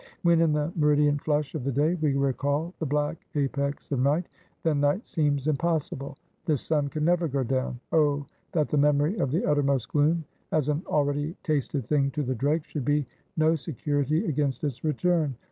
[0.23, 4.25] When in the meridian flush of the day, we recall the black apex of night;
[4.63, 7.79] then night seems impossible; this sun can never go down.
[7.91, 12.33] Oh that the memory of the uttermost gloom as an already tasted thing to the
[12.33, 13.05] dregs, should be
[13.37, 15.35] no security against its return.